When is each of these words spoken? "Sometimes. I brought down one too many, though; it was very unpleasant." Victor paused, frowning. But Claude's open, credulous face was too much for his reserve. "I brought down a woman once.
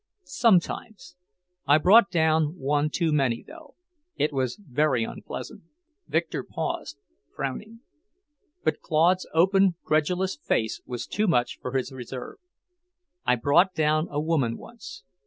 "Sometimes. 0.25 1.15
I 1.67 1.77
brought 1.77 2.09
down 2.09 2.57
one 2.57 2.89
too 2.89 3.11
many, 3.13 3.43
though; 3.43 3.75
it 4.15 4.33
was 4.33 4.55
very 4.55 5.03
unpleasant." 5.03 5.61
Victor 6.07 6.43
paused, 6.43 6.97
frowning. 7.35 7.81
But 8.63 8.81
Claude's 8.81 9.27
open, 9.31 9.75
credulous 9.83 10.35
face 10.35 10.81
was 10.87 11.05
too 11.05 11.27
much 11.27 11.59
for 11.61 11.77
his 11.77 11.91
reserve. 11.91 12.37
"I 13.27 13.35
brought 13.35 13.75
down 13.75 14.07
a 14.09 14.19
woman 14.19 14.57
once. 14.57 15.03